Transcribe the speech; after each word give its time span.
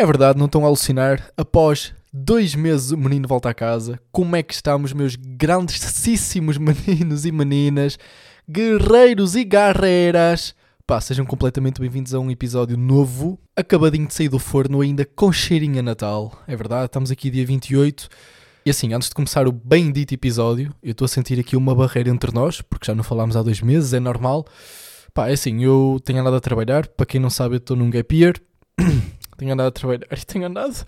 É 0.00 0.06
verdade, 0.06 0.38
não 0.38 0.46
estão 0.46 0.62
a 0.62 0.68
alucinar. 0.68 1.28
Após 1.36 1.92
dois 2.12 2.54
meses 2.54 2.92
o 2.92 2.96
menino 2.96 3.26
volta 3.26 3.50
a 3.50 3.54
casa. 3.54 3.98
Como 4.12 4.36
é 4.36 4.44
que 4.44 4.54
estamos, 4.54 4.92
meus 4.92 5.16
grandíssimos 5.16 6.54
meninos 6.56 7.26
e 7.26 7.32
meninas, 7.32 7.98
guerreiros 8.48 9.34
e 9.34 9.42
guerreiras? 9.42 10.54
Pá, 10.86 11.00
sejam 11.00 11.26
completamente 11.26 11.80
bem-vindos 11.80 12.14
a 12.14 12.20
um 12.20 12.30
episódio 12.30 12.76
novo, 12.76 13.40
acabadinho 13.56 14.06
de 14.06 14.14
sair 14.14 14.28
do 14.28 14.38
forno, 14.38 14.82
ainda 14.82 15.04
com 15.04 15.32
cheirinho 15.32 15.82
Natal. 15.82 16.44
É 16.46 16.54
verdade, 16.54 16.84
estamos 16.84 17.10
aqui 17.10 17.28
dia 17.28 17.44
28. 17.44 18.08
E 18.64 18.70
assim, 18.70 18.94
antes 18.94 19.08
de 19.08 19.16
começar 19.16 19.48
o 19.48 19.52
bem 19.52 19.90
dito 19.90 20.14
episódio, 20.14 20.72
eu 20.80 20.92
estou 20.92 21.06
a 21.06 21.08
sentir 21.08 21.40
aqui 21.40 21.56
uma 21.56 21.74
barreira 21.74 22.08
entre 22.08 22.32
nós, 22.32 22.62
porque 22.62 22.86
já 22.86 22.94
não 22.94 23.02
falámos 23.02 23.36
há 23.36 23.42
dois 23.42 23.60
meses, 23.60 23.92
é 23.92 23.98
normal. 23.98 24.46
Pá, 25.12 25.28
é 25.28 25.32
assim, 25.32 25.64
eu 25.64 26.00
tenho 26.04 26.20
andado 26.20 26.36
a 26.36 26.40
trabalhar, 26.40 26.86
para 26.86 27.04
quem 27.04 27.20
não 27.20 27.30
sabe, 27.30 27.56
eu 27.56 27.58
estou 27.58 27.76
num 27.76 27.90
gap 27.90 28.16
year. 28.16 28.36
tenho 29.38 29.52
andado 29.52 29.68
a 29.68 29.70
trabalhar 29.70 30.06
e 30.12 30.26
tenho 30.26 30.46
andado 30.46 30.84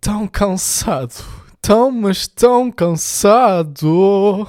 tão 0.00 0.26
cansado. 0.26 1.14
Tão, 1.62 1.90
mas 1.90 2.26
tão 2.26 2.70
cansado. 2.70 4.46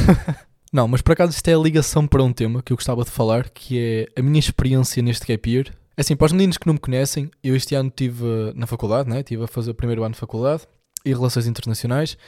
Não, 0.72 0.86
mas 0.86 1.00
por 1.00 1.12
acaso 1.12 1.32
isto 1.32 1.48
é 1.48 1.54
a 1.54 1.58
ligação 1.58 2.06
para 2.06 2.22
um 2.22 2.32
tema 2.32 2.62
que 2.62 2.72
eu 2.72 2.76
gostava 2.76 3.02
de 3.02 3.10
falar, 3.10 3.48
que 3.48 3.78
é 4.14 4.20
a 4.20 4.22
minha 4.22 4.38
experiência 4.38 5.02
neste 5.02 5.26
gap 5.26 5.50
year. 5.50 5.66
É 5.96 6.02
assim, 6.02 6.14
para 6.14 6.26
os 6.26 6.32
meninos 6.32 6.58
que 6.58 6.66
não 6.66 6.74
me 6.74 6.80
conhecem, 6.80 7.30
eu 7.42 7.56
este 7.56 7.74
ano 7.74 7.88
estive 7.88 8.52
na 8.54 8.66
faculdade, 8.66 9.08
né? 9.08 9.20
estive 9.20 9.44
a 9.44 9.46
fazer 9.46 9.70
o 9.70 9.74
primeiro 9.74 10.04
ano 10.04 10.12
de 10.12 10.20
faculdade 10.20 10.64
e 11.02 11.14
Relações 11.14 11.46
Internacionais 11.46 12.18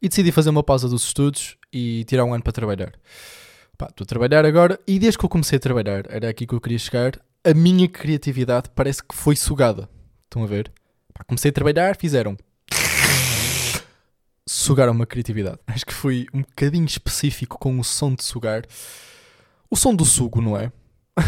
e 0.00 0.08
decidi 0.08 0.32
fazer 0.32 0.50
uma 0.50 0.64
pausa 0.64 0.88
dos 0.88 1.04
estudos 1.04 1.56
e 1.72 2.02
tirar 2.04 2.24
um 2.24 2.34
ano 2.34 2.42
para 2.42 2.52
trabalhar. 2.52 2.92
Pá, 3.78 3.86
estou 3.88 4.04
a 4.04 4.08
trabalhar 4.08 4.44
agora 4.44 4.80
e 4.84 4.98
desde 4.98 5.18
que 5.18 5.24
eu 5.24 5.28
comecei 5.28 5.58
a 5.58 5.60
trabalhar, 5.60 6.04
era 6.08 6.28
aqui 6.28 6.44
que 6.44 6.54
eu 6.54 6.60
queria 6.60 6.78
chegar, 6.78 7.20
a 7.44 7.52
minha 7.54 7.88
criatividade 7.88 8.70
parece 8.74 9.02
que 9.02 9.14
foi 9.14 9.34
sugada. 9.34 9.88
Estão 10.24 10.44
a 10.44 10.46
ver? 10.46 10.72
Comecei 11.26 11.50
a 11.50 11.54
trabalhar, 11.54 11.96
fizeram. 11.96 12.36
Sugaram 14.46 14.92
uma 14.92 15.06
criatividade. 15.06 15.58
Acho 15.66 15.86
que 15.86 15.94
fui 15.94 16.26
um 16.32 16.40
bocadinho 16.40 16.84
específico 16.84 17.58
com 17.58 17.78
o 17.78 17.84
som 17.84 18.14
de 18.14 18.24
sugar. 18.24 18.64
O 19.70 19.76
som 19.76 19.94
do 19.94 20.04
sugo, 20.04 20.40
não 20.40 20.56
é? 20.56 20.72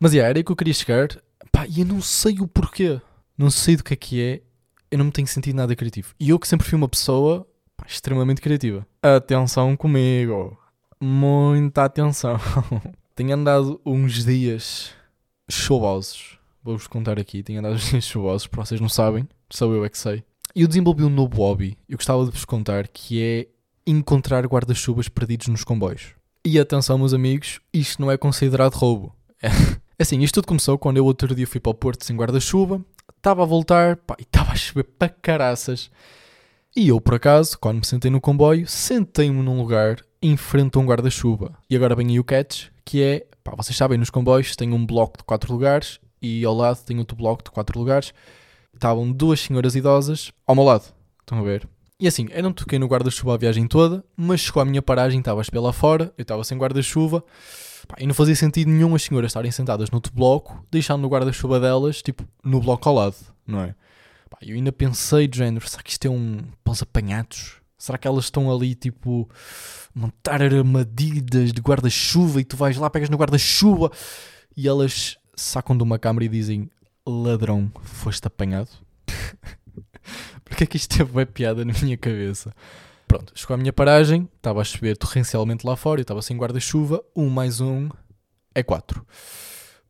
Mas 0.00 0.12
yeah, 0.12 0.28
era 0.28 0.38
aí 0.38 0.44
que 0.44 0.52
eu 0.52 0.56
queria 0.56 0.74
chegar. 0.74 1.08
Pá, 1.52 1.66
e 1.66 1.80
eu 1.80 1.86
não 1.86 2.00
sei 2.00 2.40
o 2.40 2.48
porquê. 2.48 3.00
Não 3.36 3.50
sei 3.50 3.76
do 3.76 3.84
que 3.84 3.94
é 3.94 3.96
que 3.96 4.22
é. 4.22 4.42
Eu 4.90 4.98
não 4.98 5.06
me 5.06 5.12
tenho 5.12 5.26
sentido 5.26 5.56
nada 5.56 5.74
criativo. 5.76 6.14
E 6.18 6.30
eu 6.30 6.38
que 6.38 6.48
sempre 6.48 6.66
fui 6.66 6.76
uma 6.76 6.88
pessoa 6.88 7.46
pá, 7.76 7.86
extremamente 7.86 8.40
criativa. 8.40 8.86
Atenção 9.02 9.76
comigo. 9.76 10.58
Muita 11.00 11.84
atenção. 11.84 12.38
Tenho 13.14 13.34
andado 13.34 13.80
uns 13.86 14.24
dias 14.24 14.90
chuvosos. 15.48 16.36
Vou-vos 16.64 16.88
contar 16.88 17.16
aqui. 17.18 17.44
Tenho 17.44 17.60
andado 17.60 17.74
uns 17.74 17.86
dias 17.90 18.04
chuvosos, 18.04 18.48
para 18.48 18.64
vocês 18.64 18.80
não 18.80 18.88
sabem. 18.88 19.28
Só 19.48 19.66
eu 19.66 19.84
é 19.84 19.88
que 19.88 19.98
sei. 19.98 20.24
E 20.54 20.62
eu 20.62 20.68
desenvolvi 20.68 21.04
um 21.04 21.10
novo 21.10 21.36
hobby. 21.36 21.78
Eu 21.88 21.96
gostava 21.96 22.24
de 22.24 22.32
vos 22.32 22.44
contar 22.44 22.88
que 22.88 23.22
é 23.22 23.46
encontrar 23.86 24.44
guarda-chuvas 24.46 25.08
perdidos 25.08 25.46
nos 25.46 25.62
comboios. 25.62 26.12
E 26.44 26.58
atenção, 26.58 26.98
meus 26.98 27.14
amigos, 27.14 27.60
isto 27.72 28.02
não 28.02 28.10
é 28.10 28.16
considerado 28.16 28.74
roubo. 28.74 29.14
É 29.96 30.02
assim, 30.02 30.20
isto 30.22 30.34
tudo 30.34 30.48
começou 30.48 30.76
quando 30.76 30.96
eu 30.96 31.04
outro 31.04 31.32
dia 31.36 31.46
fui 31.46 31.60
para 31.60 31.70
o 31.70 31.74
Porto 31.74 32.04
sem 32.04 32.16
guarda-chuva, 32.16 32.84
estava 33.16 33.44
a 33.44 33.46
voltar 33.46 33.94
pá, 33.96 34.16
e 34.18 34.22
estava 34.22 34.50
a 34.50 34.56
chover 34.56 34.82
para 34.82 35.08
caraças. 35.08 35.88
E 36.74 36.88
eu, 36.88 37.00
por 37.00 37.14
acaso, 37.14 37.56
quando 37.60 37.78
me 37.78 37.86
sentei 37.86 38.10
no 38.10 38.20
comboio, 38.20 38.66
sentei-me 38.66 39.40
num 39.40 39.56
lugar 39.56 40.04
em 40.20 40.36
frente 40.36 40.76
a 40.76 40.80
um 40.80 40.84
guarda-chuva. 40.84 41.56
E 41.70 41.76
agora 41.76 41.94
vem 41.94 42.18
o 42.18 42.24
catch, 42.24 42.70
que 42.84 43.02
é, 43.02 43.26
pá, 43.42 43.54
vocês 43.56 43.76
sabem, 43.76 43.98
nos 43.98 44.10
comboios 44.10 44.56
tem 44.56 44.72
um 44.72 44.84
bloco 44.84 45.18
de 45.18 45.24
4 45.24 45.52
lugares 45.52 46.00
e 46.20 46.44
ao 46.44 46.54
lado 46.54 46.84
tem 46.84 46.98
outro 46.98 47.16
bloco 47.16 47.42
de 47.42 47.50
4 47.50 47.78
lugares. 47.78 48.12
Estavam 48.72 49.10
duas 49.10 49.40
senhoras 49.40 49.74
idosas 49.74 50.32
ao 50.46 50.54
meu 50.54 50.64
lado. 50.64 50.92
Estão 51.20 51.38
a 51.38 51.42
ver? 51.42 51.68
E 51.98 52.08
assim, 52.08 52.28
eu 52.32 52.42
não 52.42 52.52
toquei 52.52 52.78
no 52.78 52.86
guarda-chuva 52.86 53.34
a 53.34 53.38
viagem 53.38 53.68
toda, 53.68 54.04
mas 54.16 54.40
chegou 54.40 54.60
à 54.60 54.64
minha 54.64 54.82
paragem, 54.82 55.20
estava 55.20 55.40
a 55.40 55.42
espelhar 55.42 55.64
lá 55.64 55.72
fora, 55.72 56.12
eu 56.18 56.22
estava 56.22 56.42
sem 56.42 56.58
guarda-chuva, 56.58 57.24
e 57.98 58.06
não 58.06 58.14
fazia 58.14 58.34
sentido 58.34 58.68
nenhum 58.68 58.94
as 58.94 59.02
senhoras 59.04 59.30
estarem 59.30 59.50
sentadas 59.50 59.90
no 59.90 59.96
outro 59.96 60.12
bloco, 60.12 60.66
deixando 60.70 61.04
o 61.04 61.08
guarda-chuva 61.08 61.60
delas, 61.60 62.02
tipo, 62.02 62.24
no 62.42 62.60
bloco 62.60 62.88
ao 62.88 62.94
lado, 62.96 63.16
não 63.46 63.60
é? 63.60 63.74
Pá, 64.28 64.38
eu 64.42 64.56
ainda 64.56 64.72
pensei 64.72 65.28
do 65.28 65.36
género, 65.36 65.66
será 65.68 65.82
que 65.82 65.90
isto 65.90 66.06
é 66.06 66.10
um 66.10 66.42
para 66.64 66.72
os 66.72 66.82
apanhados? 66.82 67.63
Será 67.76 67.98
que 67.98 68.06
elas 68.06 68.24
estão 68.24 68.52
ali, 68.52 68.74
tipo, 68.74 69.28
montar 69.94 70.42
armadilhas 70.42 71.52
de 71.52 71.60
guarda-chuva 71.60 72.40
e 72.40 72.44
tu 72.44 72.56
vais 72.56 72.76
lá, 72.76 72.88
pegas 72.88 73.10
no 73.10 73.16
guarda-chuva 73.16 73.90
e 74.56 74.68
elas 74.68 75.16
sacam 75.36 75.76
de 75.76 75.82
uma 75.82 75.98
câmara 75.98 76.24
e 76.24 76.28
dizem 76.28 76.70
ladrão, 77.06 77.70
foste 77.82 78.26
apanhado? 78.26 78.70
Porque 80.44 80.64
é 80.64 80.66
que 80.66 80.76
isto 80.76 80.96
teve 80.96 81.12
bem 81.12 81.26
piada 81.26 81.64
na 81.64 81.74
minha 81.82 81.96
cabeça? 81.96 82.54
Pronto, 83.06 83.32
chegou 83.34 83.54
à 83.54 83.56
minha 83.56 83.72
paragem, 83.72 84.28
estava 84.36 84.60
a 84.60 84.64
chover 84.64 84.96
torrencialmente 84.96 85.66
lá 85.66 85.76
fora, 85.76 86.00
eu 86.00 86.02
estava 86.02 86.22
sem 86.22 86.36
guarda-chuva, 86.36 87.02
um 87.14 87.28
mais 87.28 87.60
um 87.60 87.88
é 88.54 88.62
quatro. 88.62 89.06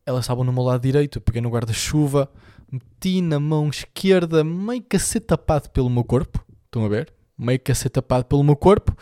Elas 0.05 0.25
estavam 0.25 0.43
no 0.43 0.51
meu 0.51 0.63
lado 0.63 0.81
direito, 0.81 1.17
eu 1.17 1.21
peguei 1.21 1.41
no 1.41 1.49
guarda-chuva, 1.49 2.29
meti 2.71 3.21
na 3.21 3.39
mão 3.39 3.69
esquerda, 3.69 4.43
meio 4.43 4.83
que 4.83 4.95
a 4.95 4.99
ser 4.99 5.21
tapado 5.21 5.69
pelo 5.69 5.89
meu 5.89 6.03
corpo, 6.03 6.43
estão 6.65 6.85
a 6.85 6.89
ver? 6.89 7.14
Meio 7.37 7.59
que 7.59 7.71
a 7.71 7.75
ser 7.75 7.89
tapado 7.89 8.25
pelo 8.25 8.43
meu 8.43 8.55
corpo, 8.55 8.95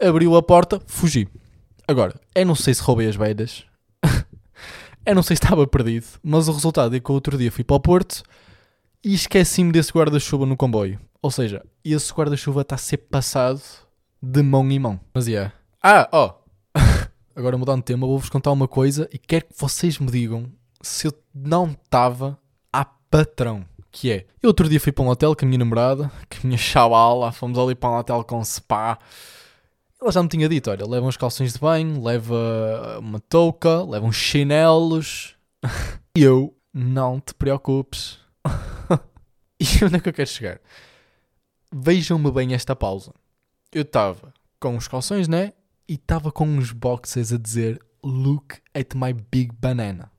abriu 0.00 0.36
a 0.36 0.42
porta, 0.42 0.80
fugi. 0.86 1.28
Agora, 1.86 2.14
eu 2.34 2.46
não 2.46 2.54
sei 2.54 2.72
se 2.72 2.82
roubei 2.82 3.08
as 3.08 3.16
beiras, 3.16 3.64
eu 5.04 5.14
não 5.14 5.22
sei 5.22 5.36
se 5.36 5.42
estava 5.42 5.66
perdido, 5.66 6.06
mas 6.22 6.46
o 6.46 6.52
resultado 6.52 6.94
é 6.94 7.00
que 7.00 7.10
outro 7.10 7.36
dia 7.36 7.50
fui 7.50 7.64
para 7.64 7.76
o 7.76 7.80
Porto 7.80 8.22
e 9.04 9.14
esqueci-me 9.14 9.72
desse 9.72 9.92
guarda-chuva 9.92 10.46
no 10.46 10.56
comboio. 10.56 11.00
Ou 11.22 11.30
seja, 11.30 11.64
esse 11.84 12.12
guarda-chuva 12.12 12.62
está 12.62 12.76
a 12.76 12.78
ser 12.78 12.98
passado 12.98 13.60
de 14.22 14.42
mão 14.42 14.70
em 14.70 14.78
mão. 14.78 15.00
Mas 15.12 15.26
é. 15.26 15.32
Yeah. 15.32 15.54
Ah, 15.82 16.08
ó! 16.12 16.34
Oh. 16.76 16.78
Agora 17.34 17.58
mudando 17.58 17.78
de 17.78 17.86
tema, 17.86 18.06
vou-vos 18.06 18.28
contar 18.28 18.52
uma 18.52 18.68
coisa 18.68 19.08
e 19.12 19.18
quero 19.18 19.46
que 19.46 19.58
vocês 19.58 19.98
me 19.98 20.10
digam 20.10 20.50
se 20.82 21.06
eu 21.06 21.14
não 21.34 21.70
estava 21.70 22.38
a 22.72 22.84
patrão. 22.84 23.64
Que 23.92 24.12
é, 24.12 24.26
eu 24.42 24.48
outro 24.48 24.68
dia 24.68 24.78
fui 24.78 24.92
para 24.92 25.04
um 25.04 25.08
hotel 25.08 25.34
com 25.34 25.44
a 25.44 25.48
minha 25.48 25.58
namorada, 25.58 26.10
com 26.30 26.38
a 26.38 26.46
minha 26.46 26.58
chavala, 26.58 27.32
fomos 27.32 27.58
ali 27.58 27.74
para 27.74 27.90
um 27.90 27.98
hotel 27.98 28.24
com 28.24 28.44
spa. 28.44 28.98
Ela 30.00 30.12
já 30.12 30.22
me 30.22 30.28
tinha 30.28 30.48
dito: 30.48 30.70
olha, 30.70 30.86
leva 30.86 31.06
uns 31.06 31.16
calções 31.16 31.52
de 31.52 31.58
banho, 31.58 32.02
leva 32.02 32.98
uma 33.00 33.20
touca, 33.20 33.82
leva 33.84 34.06
uns 34.06 34.16
chinelos. 34.16 35.34
e 36.16 36.22
eu, 36.22 36.56
não 36.72 37.20
te 37.20 37.34
preocupes. 37.34 38.18
e 39.60 39.84
onde 39.84 39.96
é 39.96 40.00
que 40.00 40.08
eu 40.08 40.12
quero 40.12 40.30
chegar? 40.30 40.60
Vejam-me 41.72 42.30
bem 42.30 42.54
esta 42.54 42.74
pausa. 42.74 43.12
Eu 43.72 43.82
estava 43.82 44.32
com 44.58 44.76
os 44.76 44.88
calções, 44.88 45.28
né? 45.28 45.52
E 45.88 45.94
estava 45.94 46.30
com 46.30 46.46
uns 46.46 46.72
boxes 46.72 47.32
a 47.32 47.38
dizer 47.38 47.80
Look 48.02 48.58
at 48.72 48.94
my 48.94 49.12
big 49.12 49.52
banana. 49.52 50.10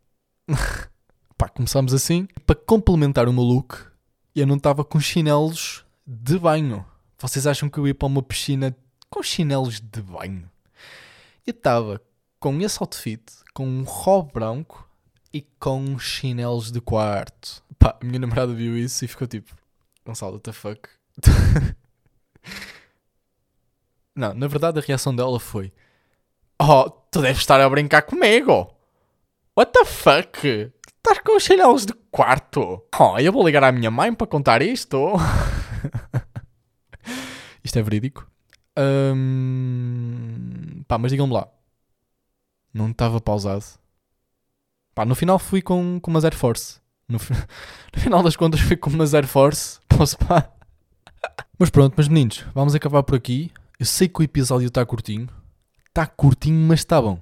Pá, 1.41 1.49
começamos 1.49 1.91
assim. 1.91 2.27
Para 2.45 2.55
complementar 2.55 3.27
o 3.27 3.33
meu 3.33 3.41
look, 3.41 3.75
eu 4.35 4.45
não 4.45 4.57
estava 4.57 4.85
com 4.85 4.99
chinelos 4.99 5.83
de 6.05 6.37
banho. 6.37 6.85
Vocês 7.17 7.47
acham 7.47 7.67
que 7.67 7.79
eu 7.79 7.87
ia 7.87 7.95
para 7.95 8.05
uma 8.05 8.21
piscina 8.21 8.77
com 9.09 9.23
chinelos 9.23 9.79
de 9.79 10.03
banho? 10.03 10.47
Eu 11.43 11.49
estava 11.49 11.99
com 12.39 12.61
esse 12.61 12.77
outfit, 12.79 13.23
com 13.55 13.65
um 13.65 13.81
robe 13.81 14.33
branco 14.33 14.87
e 15.33 15.41
com 15.59 15.97
chinelos 15.97 16.71
de 16.71 16.79
quarto. 16.79 17.63
Pá, 17.79 17.97
a 17.99 18.05
minha 18.05 18.19
namorada 18.19 18.53
viu 18.53 18.77
isso 18.77 19.03
e 19.03 19.07
ficou 19.07 19.27
tipo, 19.27 19.51
Gonçalo, 20.05 20.33
what 20.33 20.43
the 20.43 20.51
fuck? 20.51 20.89
Não, 24.15 24.35
na 24.35 24.45
verdade 24.45 24.77
a 24.77 24.83
reação 24.83 25.15
dela 25.15 25.39
foi: 25.39 25.73
Oh, 26.61 26.87
tu 26.87 27.19
deves 27.19 27.39
estar 27.39 27.59
a 27.59 27.67
brincar 27.67 28.03
comigo. 28.03 28.71
What 29.57 29.71
the 29.73 29.85
fuck? 29.85 30.71
Estás 31.03 31.19
com 31.25 31.35
os 31.35 31.43
chinelos 31.43 31.87
de 31.87 31.93
quarto? 32.11 32.85
Oh, 32.97 33.17
eu 33.17 33.33
vou 33.33 33.43
ligar 33.43 33.63
à 33.63 33.71
minha 33.71 33.89
mãe 33.89 34.13
para 34.13 34.27
contar 34.27 34.61
isto. 34.61 35.13
isto 37.63 37.79
é 37.79 37.81
verídico. 37.81 38.29
Um... 38.77 40.83
Pá, 40.87 40.99
mas 40.99 41.11
digam-me 41.11 41.33
lá. 41.33 41.47
Não 42.71 42.91
estava 42.91 43.19
pausado. 43.19 43.65
Pá, 44.93 45.03
no 45.03 45.15
final 45.15 45.39
fui 45.39 45.61
com, 45.61 45.99
com 45.99 46.11
umas 46.11 46.23
Air 46.23 46.35
Force. 46.35 46.79
No, 47.09 47.17
no 47.93 47.99
final 47.99 48.21
das 48.21 48.35
contas 48.35 48.59
fui 48.59 48.77
com 48.77 48.91
umas 48.91 49.15
Air 49.15 49.27
Force. 49.27 49.79
Posso 49.89 50.19
pá. 50.19 50.51
Mas 51.57 51.71
pronto, 51.71 51.95
meus 51.97 52.07
meninos, 52.07 52.45
vamos 52.53 52.75
acabar 52.75 53.01
por 53.01 53.15
aqui. 53.15 53.51
Eu 53.79 53.87
sei 53.87 54.07
que 54.07 54.19
o 54.19 54.23
episódio 54.23 54.67
está 54.67 54.85
curtinho. 54.85 55.27
Está 55.87 56.05
curtinho, 56.05 56.67
mas 56.67 56.81
está 56.81 57.01
bom. 57.01 57.19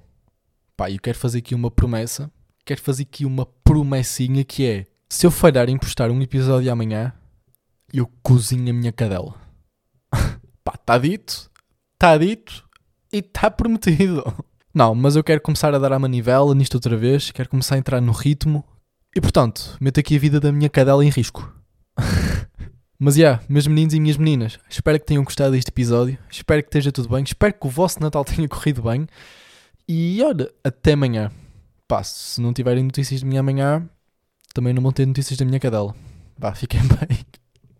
Pá, 0.76 0.90
eu 0.90 1.00
quero 1.00 1.16
fazer 1.16 1.38
aqui 1.38 1.54
uma 1.54 1.70
promessa. 1.70 2.30
Quero 2.64 2.82
fazer 2.82 3.04
aqui 3.04 3.24
uma 3.24 3.46
promessinha 3.70 4.42
que 4.42 4.66
é: 4.66 4.86
se 5.08 5.24
eu 5.24 5.30
falhar 5.30 5.68
em 5.68 5.78
postar 5.78 6.10
um 6.10 6.20
episódio 6.20 6.72
amanhã, 6.72 7.12
eu 7.92 8.10
cozinho 8.20 8.68
a 8.68 8.72
minha 8.72 8.90
cadela. 8.90 9.32
Pá, 10.64 10.72
está 10.74 10.98
dito, 10.98 11.48
está 11.94 12.18
dito 12.18 12.64
e 13.12 13.18
está 13.18 13.48
prometido. 13.48 14.24
Não, 14.74 14.92
mas 14.92 15.14
eu 15.14 15.22
quero 15.22 15.40
começar 15.40 15.72
a 15.72 15.78
dar 15.78 15.92
a 15.92 15.98
manivela 16.00 16.52
nisto 16.52 16.74
outra 16.74 16.96
vez, 16.96 17.30
quero 17.30 17.48
começar 17.48 17.76
a 17.76 17.78
entrar 17.78 18.00
no 18.00 18.10
ritmo 18.12 18.64
e, 19.14 19.20
portanto, 19.20 19.76
meto 19.80 19.98
aqui 19.98 20.16
a 20.16 20.18
vida 20.18 20.40
da 20.40 20.52
minha 20.52 20.68
cadela 20.68 21.04
em 21.04 21.08
risco. 21.08 21.52
Mas 23.02 23.14
já, 23.14 23.20
yeah, 23.20 23.44
meus 23.48 23.66
meninos 23.66 23.94
e 23.94 24.00
minhas 24.00 24.18
meninas, 24.18 24.58
espero 24.68 25.00
que 25.00 25.06
tenham 25.06 25.24
gostado 25.24 25.52
deste 25.52 25.70
episódio, 25.70 26.18
espero 26.30 26.62
que 26.62 26.68
esteja 26.68 26.92
tudo 26.92 27.08
bem, 27.08 27.24
espero 27.24 27.54
que 27.54 27.66
o 27.66 27.70
vosso 27.70 27.98
Natal 27.98 28.22
tenha 28.26 28.46
corrido 28.46 28.82
bem 28.82 29.06
e 29.88 30.22
olha, 30.22 30.52
até 30.62 30.92
amanhã 30.92 31.32
pá, 31.90 32.04
se 32.04 32.40
não 32.40 32.52
tiverem 32.52 32.84
notícias 32.84 33.18
de 33.18 33.26
mim 33.26 33.36
amanhã, 33.36 33.84
também 34.54 34.72
não 34.72 34.80
vão 34.80 34.92
ter 34.92 35.04
notícias 35.04 35.36
da 35.36 35.44
minha 35.44 35.58
cadela. 35.58 35.92
Vá, 36.38 36.54
fiquem 36.54 36.80
bem. 36.86 37.18